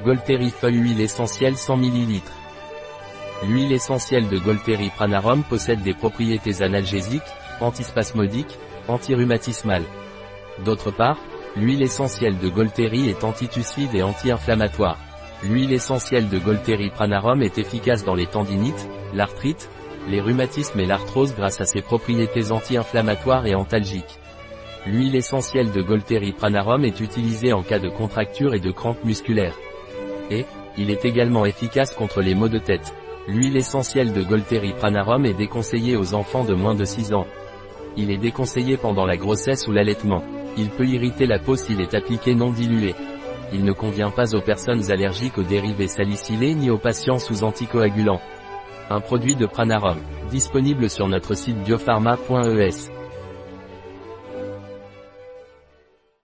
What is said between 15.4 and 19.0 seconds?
L'huile essentielle de Golteri Pranarum est efficace dans les tendinites,